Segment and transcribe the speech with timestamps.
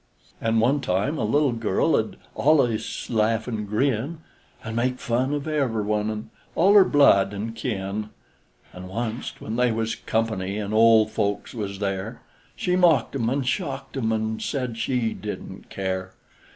[0.41, 4.21] An' one time a little girl 'ud allus laugh an' grin,
[4.63, 8.09] An' make fun of ever' one, an' all her blood an' kin;
[8.73, 12.19] An' onc't when they was "company," an' ole folks was there,
[12.55, 16.15] She mocked 'em an' shocked 'em, an' said she didn't care!